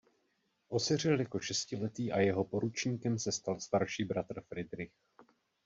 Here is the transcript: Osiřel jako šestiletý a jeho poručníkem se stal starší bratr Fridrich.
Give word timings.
Osiřel 0.69 1.19
jako 1.19 1.39
šestiletý 1.39 2.11
a 2.11 2.19
jeho 2.19 2.45
poručníkem 2.45 3.19
se 3.19 3.31
stal 3.31 3.59
starší 3.59 4.03
bratr 4.05 4.41
Fridrich. 4.41 4.93